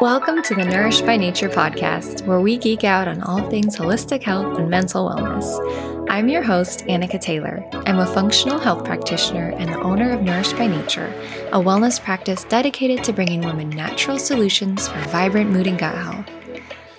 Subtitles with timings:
[0.00, 4.22] Welcome to the Nourished by Nature podcast, where we geek out on all things holistic
[4.22, 6.06] health and mental wellness.
[6.08, 7.68] I'm your host, Annika Taylor.
[7.84, 11.12] I'm a functional health practitioner and the owner of Nourished by Nature,
[11.48, 16.30] a wellness practice dedicated to bringing women natural solutions for vibrant mood and gut health.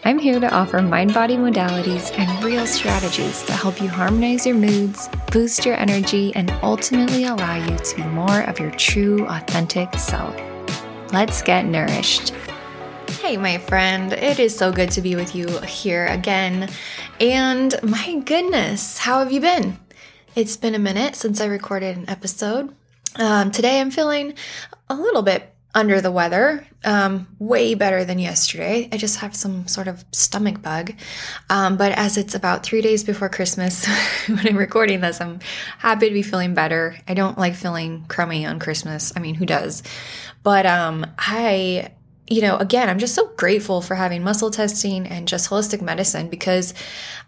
[0.04, 4.58] I'm here to offer mind body modalities and real strategies to help you harmonize your
[4.58, 9.94] moods, boost your energy, and ultimately allow you to be more of your true, authentic
[9.94, 10.36] self.
[11.14, 12.34] Let's get nourished.
[13.10, 16.70] Hey, my friend, it is so good to be with you here again.
[17.20, 19.78] And my goodness, how have you been?
[20.36, 22.74] It's been a minute since I recorded an episode.
[23.16, 24.36] Um, today I'm feeling
[24.90, 28.88] a little bit under the weather, um, way better than yesterday.
[28.92, 30.94] I just have some sort of stomach bug.
[31.50, 33.86] Um, but as it's about three days before Christmas,
[34.28, 35.40] when I'm recording this, I'm
[35.80, 36.96] happy to be feeling better.
[37.08, 39.12] I don't like feeling crummy on Christmas.
[39.16, 39.84] I mean, who does?
[40.42, 41.92] But um, I
[42.30, 46.30] you know, again, I'm just so grateful for having muscle testing and just holistic medicine
[46.30, 46.76] because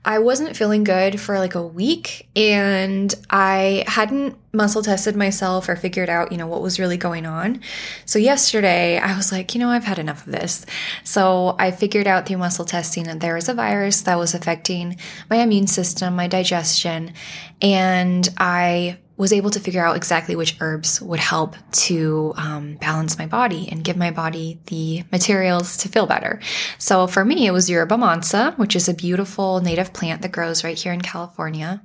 [0.06, 5.76] I wasn't feeling good for like a week and I hadn't muscle tested myself or
[5.76, 7.62] figured out, you know, what was really going on.
[8.06, 10.66] So yesterday I was like, you know, I've had enough of this.
[11.04, 14.98] So I figured out through muscle testing that there was a virus that was affecting
[15.30, 17.14] my immune system, my digestion,
[17.62, 23.20] and I was able to figure out exactly which herbs would help to um, balance
[23.20, 26.40] my body and give my body the materials to feel better.
[26.80, 30.64] So for me, it was Yerba Mansa, which is a beautiful native plant that grows
[30.64, 31.84] right here in California.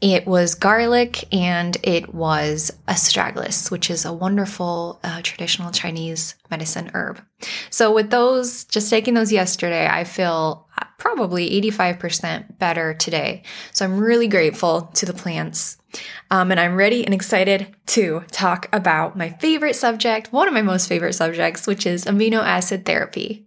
[0.00, 6.92] It was garlic and it was astragalus, which is a wonderful uh, traditional Chinese medicine
[6.94, 7.20] herb.
[7.70, 13.42] So with those, just taking those yesterday, I feel probably 85% better today.
[13.72, 15.78] So I'm really grateful to the plants
[16.30, 20.62] um, and I'm ready and excited to talk about my favorite subject, one of my
[20.62, 23.46] most favorite subjects, which is amino acid therapy.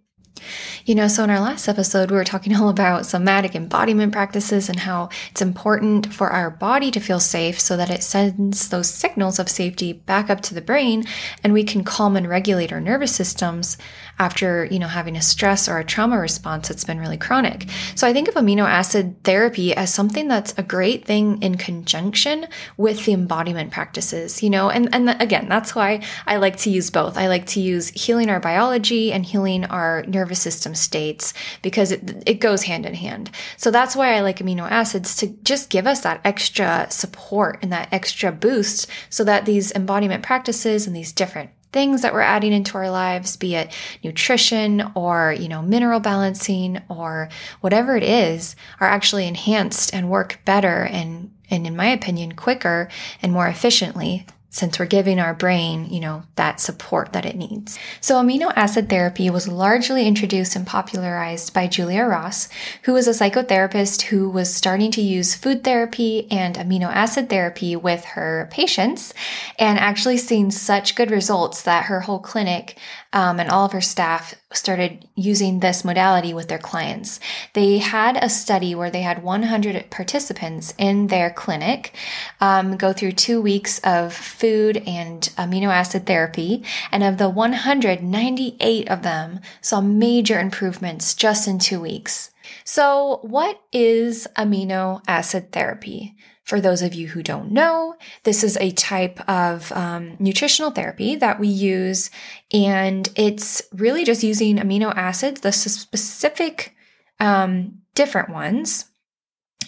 [0.86, 4.68] You know, so in our last episode, we were talking all about somatic embodiment practices
[4.68, 8.90] and how it's important for our body to feel safe so that it sends those
[8.90, 11.04] signals of safety back up to the brain
[11.42, 13.78] and we can calm and regulate our nervous systems
[14.18, 17.66] after, you know, having a stress or a trauma response that's been really chronic.
[17.94, 22.46] So I think of amino acid therapy as something that's a great thing in conjunction
[22.76, 26.90] with the embodiment practices, you know, and, and again, that's why I like to use
[26.90, 27.16] both.
[27.16, 32.22] I like to use healing our biology and healing our nervous system states because it,
[32.26, 33.30] it goes hand in hand.
[33.56, 37.72] So that's why I like amino acids to just give us that extra support and
[37.72, 42.52] that extra boost so that these embodiment practices and these different things that we're adding
[42.52, 43.72] into our lives, be it
[44.04, 47.28] nutrition or, you know, mineral balancing or
[47.60, 52.88] whatever it is, are actually enhanced and work better and, and in my opinion, quicker
[53.20, 54.24] and more efficiently
[54.54, 57.76] since we're giving our brain, you know, that support that it needs.
[58.00, 62.48] So amino acid therapy was largely introduced and popularized by Julia Ross,
[62.84, 67.74] who was a psychotherapist who was starting to use food therapy and amino acid therapy
[67.74, 69.12] with her patients
[69.58, 72.78] and actually seeing such good results that her whole clinic
[73.12, 77.20] um, and all of her staff started using this modality with their clients.
[77.52, 81.94] They had a study where they had 100 participants in their clinic
[82.40, 86.64] um, go through two weeks of food and amino acid therapy.
[86.90, 92.30] And of the 198 of them saw major improvements just in two weeks.
[92.64, 96.14] So, what is amino acid therapy?
[96.44, 101.16] For those of you who don't know, this is a type of um, nutritional therapy
[101.16, 102.10] that we use,
[102.52, 106.74] and it's really just using amino acids, the specific
[107.18, 108.84] um, different ones,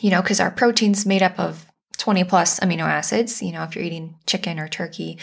[0.00, 1.64] you know, because our protein's made up of
[1.98, 5.18] 20 plus amino acids, you know, if you're eating chicken or turkey.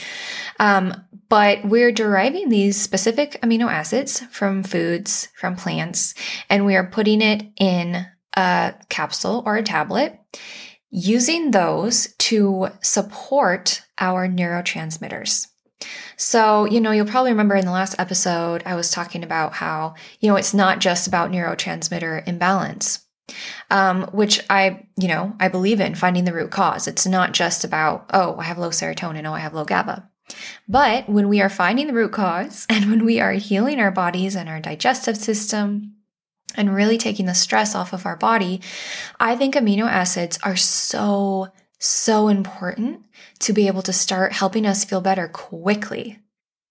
[0.60, 0.94] Um,
[1.30, 6.14] but we're deriving these specific amino acids from foods, from plants,
[6.50, 10.20] and we are putting it in a capsule or a tablet
[10.94, 15.48] using those to support our neurotransmitters.
[16.18, 19.96] So, you know, you'll probably remember in the last episode, I was talking about how,
[20.20, 23.04] you know, it's not just about neurotransmitter imbalance,
[23.72, 26.88] um, which I, you know, I believe in finding the root cause.
[26.88, 30.08] It's not just about, oh, I have low serotonin, oh, I have low GABA.
[30.70, 34.36] But when we are finding the root cause and when we are healing our bodies
[34.36, 35.96] and our digestive system,
[36.56, 38.62] and really taking the stress off of our body,
[39.20, 43.02] I think amino acids are so, so important
[43.40, 46.20] to be able to start helping us feel better quickly.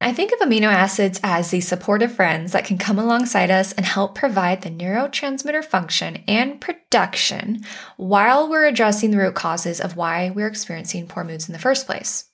[0.03, 3.87] I think of amino acids as the supportive friends that can come alongside us and
[3.87, 7.61] help provide the neurotransmitter function and production
[7.97, 11.87] while we're addressing the root causes of why we're experiencing poor moods in the first
[11.87, 12.25] place.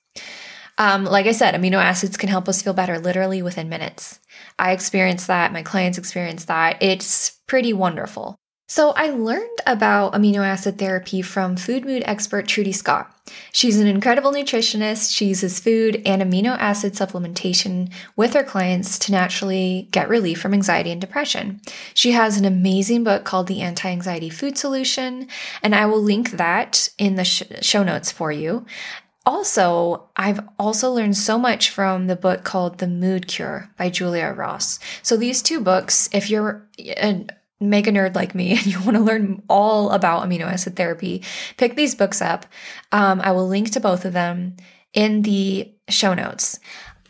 [0.79, 4.19] Um, like I said, amino acids can help us feel better literally within minutes.
[4.59, 6.81] I experience that, my clients experience that.
[6.81, 8.35] It's pretty wonderful.
[8.67, 13.11] So, I learned about amino acid therapy from food mood expert Trudy Scott.
[13.51, 15.15] She's an incredible nutritionist.
[15.15, 20.53] She uses food and amino acid supplementation with her clients to naturally get relief from
[20.53, 21.61] anxiety and depression.
[21.95, 25.27] She has an amazing book called The Anti Anxiety Food Solution,
[25.63, 28.67] and I will link that in the sh- show notes for you.
[29.25, 34.33] Also, I've also learned so much from the book called The Mood Cure by Julia
[34.35, 34.79] Ross.
[35.03, 36.67] So, these two books, if you're
[36.97, 37.29] an
[37.59, 41.23] mega nerd like me and you want to learn all about amino acid therapy,
[41.57, 42.45] pick these books up.
[42.91, 44.55] Um, I will link to both of them
[44.93, 46.59] in the show notes.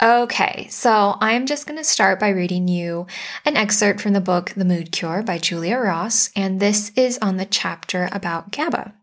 [0.02, 3.06] Okay, so I'm just going to start by reading you
[3.44, 7.36] an excerpt from the book The Mood Cure by Julia Ross, and this is on
[7.36, 8.94] the chapter about GABA.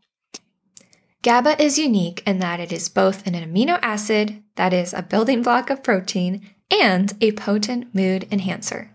[1.26, 5.42] GABA is unique in that it is both an amino acid, that is, a building
[5.42, 8.92] block of protein, and a potent mood enhancer.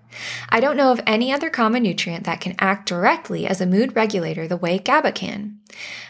[0.50, 3.96] I don't know of any other common nutrient that can act directly as a mood
[3.96, 5.60] regulator the way GABA can.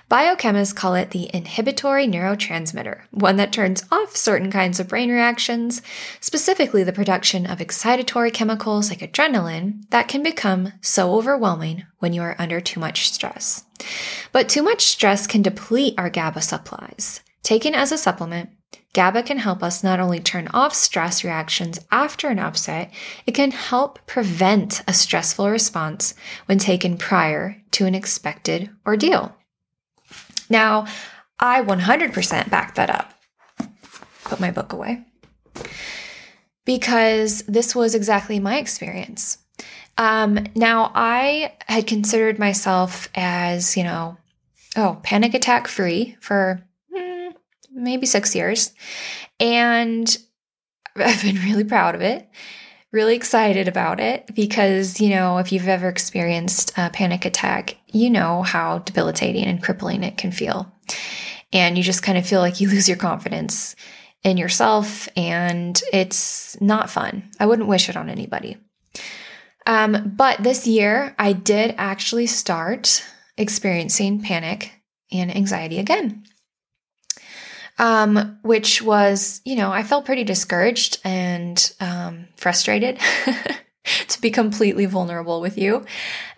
[0.10, 5.82] Biochemists call it the inhibitory neurotransmitter, one that turns off certain kinds of brain reactions,
[6.20, 12.22] specifically the production of excitatory chemicals like adrenaline, that can become so overwhelming when you
[12.22, 13.64] are under too much stress.
[14.34, 17.22] But too much stress can deplete our GABA supplies.
[17.42, 18.50] Taken as a supplement,
[18.94, 22.92] GABA can help us not only turn off stress reactions after an upset,
[23.26, 26.14] it can help prevent a stressful response
[26.46, 29.34] when taken prior to an expected ordeal.
[30.50, 30.88] Now,
[31.40, 33.14] I 100% back that up.
[34.26, 35.06] Put my book away.
[36.66, 39.38] Because this was exactly my experience.
[39.98, 44.18] Um, now, I had considered myself as, you know,
[44.76, 46.64] oh, panic attack free for
[47.74, 48.74] maybe six years.
[49.40, 50.18] And
[50.96, 52.30] I've been really proud of it,
[52.92, 58.10] really excited about it because, you know, if you've ever experienced a panic attack, you
[58.10, 60.72] know how debilitating and crippling it can feel.
[61.54, 63.76] And you just kind of feel like you lose your confidence
[64.24, 67.30] in yourself, and it's not fun.
[67.40, 68.56] I wouldn't wish it on anybody.
[69.66, 73.04] Um, but this year, I did actually start
[73.38, 74.74] experiencing panic
[75.12, 76.24] and anxiety again
[77.82, 83.00] um, which was, you know, I felt pretty discouraged and um, frustrated
[84.08, 85.84] to be completely vulnerable with you.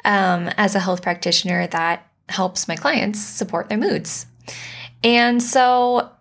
[0.06, 4.26] Um, as a health practitioner, that helps my clients support their moods.
[5.04, 6.12] And so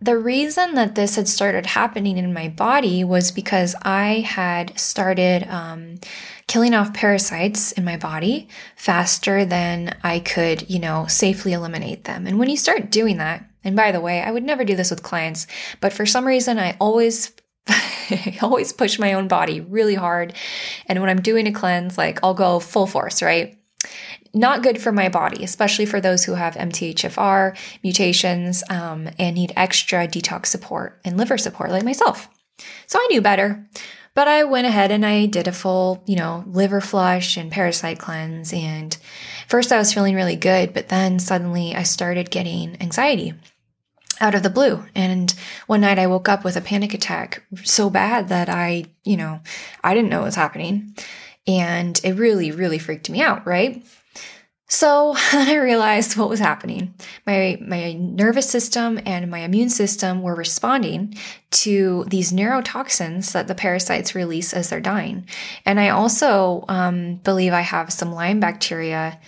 [0.00, 5.46] the reason that this had started happening in my body was because I had started
[5.48, 6.00] um,
[6.48, 12.26] killing off parasites in my body faster than I could, you know, safely eliminate them.
[12.26, 14.90] And when you start doing that, and by the way, I would never do this
[14.90, 15.46] with clients,
[15.80, 17.32] but for some reason, I always
[17.68, 20.34] I always push my own body really hard.
[20.86, 23.58] And when I'm doing a cleanse, like I'll go full force, right?
[24.34, 29.52] Not good for my body, especially for those who have MTHFR mutations um, and need
[29.56, 32.28] extra detox support and liver support, like myself.
[32.86, 33.66] So I knew better.
[34.14, 37.98] But I went ahead and I did a full, you know, liver flush and parasite
[37.98, 38.52] cleanse.
[38.52, 38.96] And
[39.48, 43.34] first I was feeling really good, but then suddenly I started getting anxiety
[44.20, 44.84] out of the blue.
[44.94, 45.34] And
[45.66, 49.40] one night I woke up with a panic attack so bad that I, you know,
[49.82, 50.94] I didn't know what was happening.
[51.46, 53.84] And it really, really freaked me out, right?
[54.68, 56.94] So then I realized what was happening.
[57.26, 61.14] My my nervous system and my immune system were responding
[61.62, 65.26] to these neurotoxins that the parasites release as they're dying.
[65.64, 69.20] And I also um, believe I have some Lyme bacteria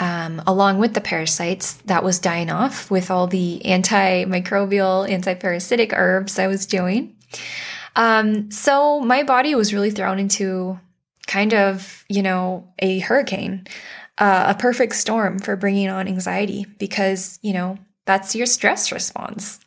[0.00, 6.38] um, along with the parasites that was dying off with all the antimicrobial, antiparasitic herbs
[6.38, 7.16] I was doing.
[7.94, 10.78] Um, so my body was really thrown into
[11.26, 13.66] kind of, you know, a hurricane,
[14.18, 19.60] uh, a perfect storm for bringing on anxiety because, you know, that's your stress response.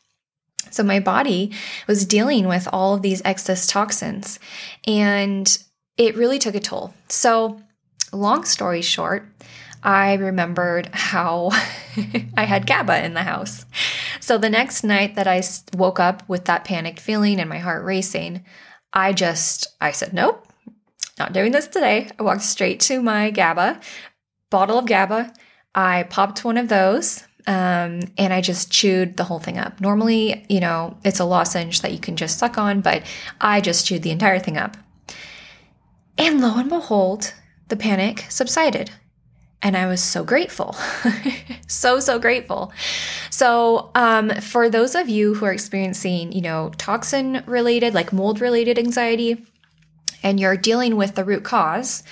[0.72, 1.53] So my body
[1.88, 4.39] was dealing with all of these excess toxins
[4.86, 5.58] and
[5.98, 6.94] it really took a toll.
[7.08, 7.62] So,
[8.12, 9.25] long story short,
[9.85, 11.51] I remembered how
[12.35, 13.65] I had GABA in the house.
[14.19, 15.43] So the next night that I
[15.77, 18.43] woke up with that panicked feeling and my heart racing,
[18.91, 20.45] I just, I said, nope,
[21.19, 22.09] not doing this today.
[22.17, 23.79] I walked straight to my GABA,
[24.49, 25.31] bottle of GABA.
[25.75, 29.79] I popped one of those um, and I just chewed the whole thing up.
[29.79, 33.03] Normally, you know, it's a lozenge that you can just suck on, but
[33.39, 34.77] I just chewed the entire thing up.
[36.17, 37.35] And lo and behold,
[37.67, 38.89] the panic subsided.
[39.62, 40.75] And I was so grateful.
[41.67, 42.71] so, so grateful.
[43.31, 48.41] So, um, for those of you who are experiencing, you know, toxin related, like mold
[48.41, 49.43] related anxiety,
[50.21, 52.03] and you're dealing with the root cause,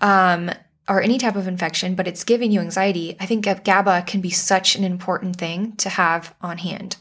[0.00, 0.50] um,
[0.88, 4.30] or any type of infection, but it's giving you anxiety, I think GABA can be
[4.30, 6.96] such an important thing to have on hand.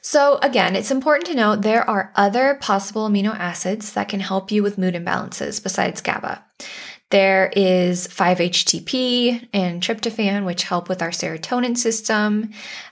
[0.00, 4.50] So, again, it's important to note there are other possible amino acids that can help
[4.50, 6.44] you with mood imbalances besides GABA.
[7.14, 12.50] There is 5-HTP and tryptophan, which help with our serotonin system.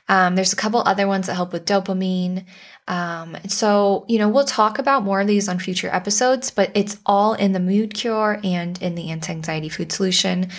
[0.09, 2.45] Um, there's a couple other ones that help with dopamine.
[2.87, 6.99] Um, so, you know, we'll talk about more of these on future episodes, but it's
[7.05, 10.51] all in the Mood Cure and in the Anti Anxiety Food Solution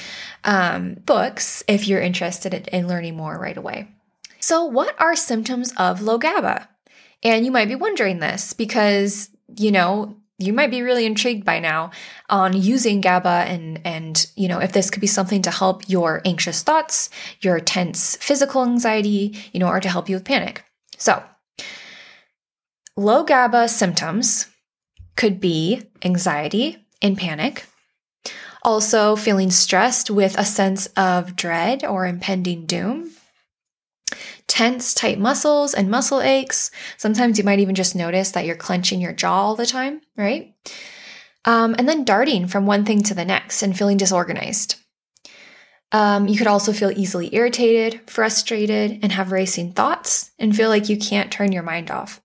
[0.43, 3.87] um, books if you're interested in, in learning more right away.
[4.41, 6.67] So, what are symptoms of low GABA?
[7.23, 11.59] And you might be wondering this because, you know, you might be really intrigued by
[11.59, 11.91] now
[12.29, 16.21] on using GABA and and you know if this could be something to help your
[16.25, 17.09] anxious thoughts,
[17.41, 20.63] your tense physical anxiety, you know, or to help you with panic.
[20.97, 21.23] So,
[22.95, 24.47] Low GABA symptoms
[25.15, 27.65] could be anxiety and panic,
[28.61, 33.11] also feeling stressed with a sense of dread or impending doom,
[34.53, 36.69] tense, tight muscles and muscle aches.
[36.97, 40.53] Sometimes you might even just notice that you're clenching your jaw all the time, right?
[41.43, 44.75] Um, and then darting from one thing to the next and feeling disorganized.
[45.91, 50.87] Um, you could also feel easily irritated, frustrated, and have racing thoughts and feel like
[50.87, 52.21] you can't turn your mind off.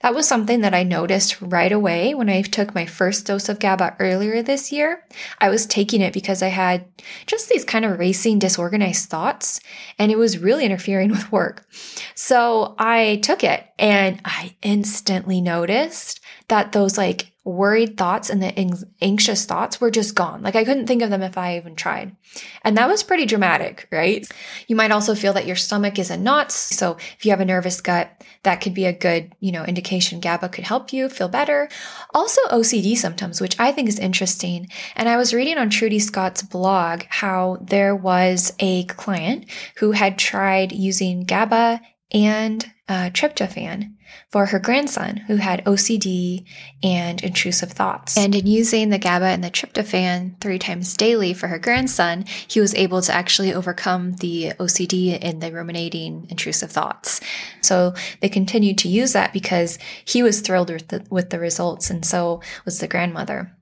[0.00, 3.58] That was something that I noticed right away when I took my first dose of
[3.58, 5.04] GABA earlier this year.
[5.38, 6.84] I was taking it because I had
[7.26, 9.60] just these kind of racing, disorganized thoughts,
[9.98, 11.66] and it was really interfering with work.
[12.14, 18.86] So I took it and I instantly noticed that those like worried thoughts and the
[19.02, 20.42] anxious thoughts were just gone.
[20.42, 22.16] Like I couldn't think of them if I even tried.
[22.62, 24.26] And that was pretty dramatic, right?
[24.66, 26.54] You might also feel that your stomach is in knots.
[26.54, 28.10] So if you have a nervous gut,
[28.44, 31.68] that could be a good, you know, indication GABA could help you feel better.
[32.14, 34.68] Also OCD symptoms, which I think is interesting.
[34.96, 40.18] And I was reading on Trudy Scott's blog how there was a client who had
[40.18, 41.80] tried using GABA
[42.14, 43.92] and uh, tryptophan
[44.30, 46.44] for her grandson who had OCD
[46.82, 48.16] and intrusive thoughts.
[48.16, 52.60] And in using the GABA and the tryptophan three times daily for her grandson, he
[52.60, 57.20] was able to actually overcome the OCD and the ruminating intrusive thoughts.
[57.62, 61.90] So they continued to use that because he was thrilled with the, with the results,
[61.90, 63.56] and so was the grandmother.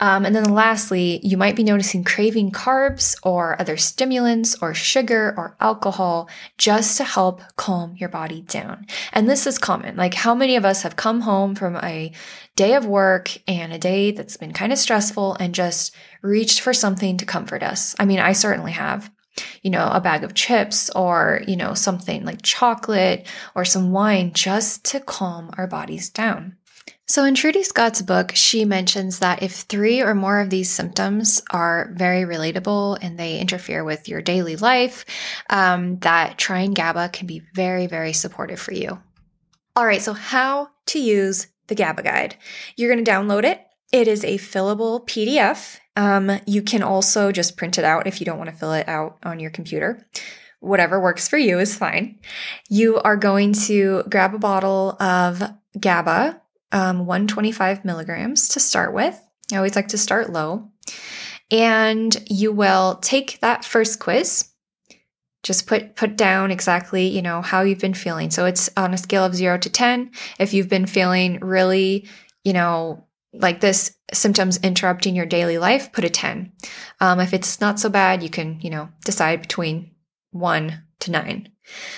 [0.00, 5.34] Um, and then lastly, you might be noticing craving carbs or other stimulants or sugar
[5.36, 6.28] or alcohol
[6.58, 8.86] just to help calm your body down.
[9.12, 9.96] And this is common.
[9.96, 12.12] Like, how many of us have come home from a
[12.56, 16.72] day of work and a day that's been kind of stressful and just reached for
[16.72, 17.94] something to comfort us?
[17.98, 19.10] I mean, I certainly have
[19.62, 24.32] you know, a bag of chips or, you know, something like chocolate or some wine
[24.32, 26.56] just to calm our bodies down.
[27.06, 31.42] So, in Trudy Scott's book, she mentions that if three or more of these symptoms
[31.50, 35.04] are very relatable and they interfere with your daily life,
[35.50, 39.00] um, that trying GABA can be very, very supportive for you.
[39.74, 42.36] All right, so how to use the GABA guide.
[42.76, 43.60] You're going to download it.
[43.92, 45.78] It is a fillable PDF.
[45.96, 48.88] Um, you can also just print it out if you don't want to fill it
[48.88, 50.06] out on your computer
[50.60, 52.18] whatever works for you is fine.
[52.68, 55.42] You are going to grab a bottle of
[55.78, 56.40] GABA,
[56.72, 59.20] um, 125 milligrams to start with.
[59.52, 60.70] I always like to start low.
[61.50, 64.48] And you will take that first quiz.
[65.42, 68.30] Just put put down exactly, you know, how you've been feeling.
[68.30, 70.10] So it's on a scale of 0 to 10.
[70.38, 72.06] If you've been feeling really,
[72.44, 76.52] you know, like this symptoms interrupting your daily life, put a 10.
[77.00, 79.92] Um, if it's not so bad, you can, you know, decide between
[80.32, 81.48] 1 to 9.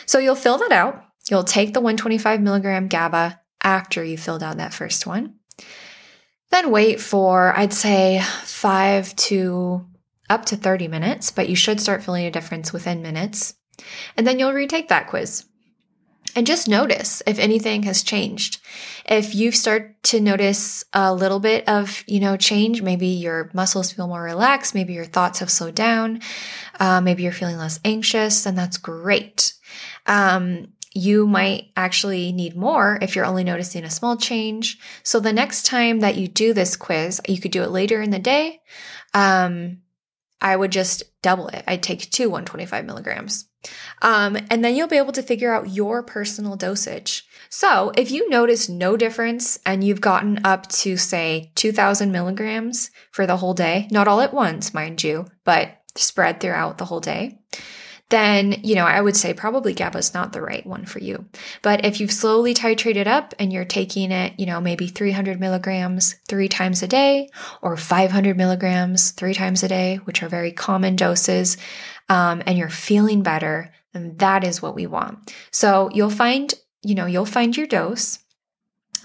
[0.06, 1.04] So you'll fill that out.
[1.30, 5.36] You'll take the 125 milligram GABA after you filled out that first one.
[6.50, 9.86] Then wait for, I'd say, five to
[10.28, 13.54] up to 30 minutes, but you should start feeling a difference within minutes.
[14.16, 15.46] And then you'll retake that quiz.
[16.34, 18.60] And just notice if anything has changed.
[19.04, 23.92] If you start to notice a little bit of, you know, change, maybe your muscles
[23.92, 26.20] feel more relaxed, maybe your thoughts have slowed down,
[26.80, 29.52] uh, maybe you're feeling less anxious, then that's great.
[30.06, 34.78] Um, you might actually need more if you're only noticing a small change.
[35.02, 38.10] So the next time that you do this quiz, you could do it later in
[38.10, 38.60] the day.
[39.14, 39.78] Um,
[40.40, 41.64] I would just double it.
[41.66, 43.46] I'd take two 125 milligrams.
[44.02, 47.24] Um, and then you'll be able to figure out your personal dosage.
[47.48, 53.26] So if you notice no difference and you've gotten up to, say, 2000 milligrams for
[53.26, 57.38] the whole day, not all at once, mind you, but spread throughout the whole day,
[58.12, 61.24] then, you know, I would say probably GABA is not the right one for you.
[61.62, 66.16] But if you've slowly titrated up and you're taking it, you know, maybe 300 milligrams
[66.28, 67.30] three times a day
[67.62, 71.56] or 500 milligrams three times a day, which are very common doses,
[72.10, 75.34] um, and you're feeling better, then that is what we want.
[75.50, 76.52] So you'll find,
[76.82, 78.18] you know, you'll find your dose,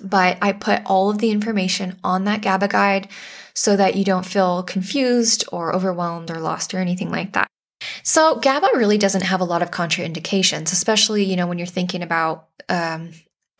[0.03, 3.07] but I put all of the information on that GABA guide
[3.53, 7.47] so that you don't feel confused or overwhelmed or lost or anything like that.
[8.03, 12.01] So GABA really doesn't have a lot of contraindications, especially you know when you're thinking
[12.01, 13.11] about um,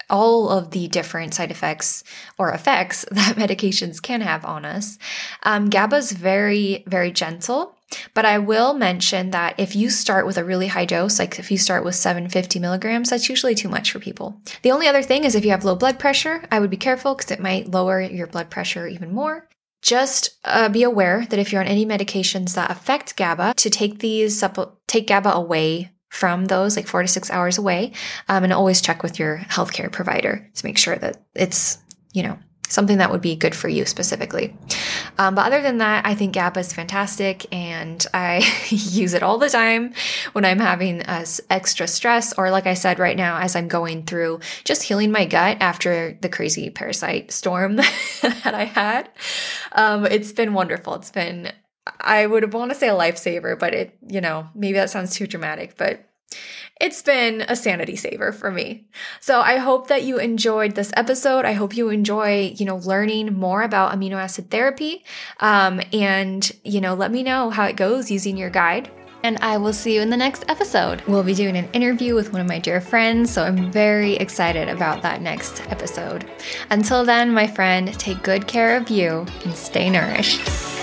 [0.09, 2.03] all of the different side effects
[2.37, 4.97] or effects that medications can have on us.
[5.43, 7.73] Um, GABA is very very gentle.
[8.13, 11.49] But I will mention that if you start with a really high dose, like if
[11.49, 14.41] you start with 750 milligrams, that's usually too much for people.
[14.61, 17.15] The only other thing is if you have low blood pressure, I would be careful
[17.15, 19.47] because it might lower your blood pressure even more.
[19.81, 23.99] Just uh, be aware that if you're on any medications that affect GABA, to take
[23.99, 24.43] these
[24.87, 27.91] take GABA away from those, like four to six hours away,
[28.27, 31.77] um, and always check with your healthcare provider to make sure that it's
[32.13, 32.37] you know
[32.69, 34.55] something that would be good for you specifically.
[35.17, 39.37] Um, but other than that, I think GABA is fantastic and I use it all
[39.37, 39.93] the time
[40.33, 44.03] when I'm having uh, extra stress, or like I said, right now, as I'm going
[44.03, 47.75] through just healing my gut after the crazy parasite storm
[48.21, 49.09] that I had.
[49.71, 50.95] Um, it's been wonderful.
[50.95, 51.51] It's been,
[51.99, 55.27] I would want to say a lifesaver, but it, you know, maybe that sounds too
[55.27, 56.07] dramatic, but
[56.79, 58.85] it's been a sanity saver for me.
[59.19, 61.45] So I hope that you enjoyed this episode.
[61.45, 65.03] I hope you enjoy, you know, learning more about amino acid therapy.
[65.39, 68.91] Um, and, you know, let me know how it goes using your guide.
[69.23, 71.01] And I will see you in the next episode.
[71.07, 74.69] We'll be doing an interview with one of my dear friends, so I'm very excited
[74.69, 76.29] about that next episode.
[76.69, 80.76] Until then, my friend, take good care of you and stay nourished.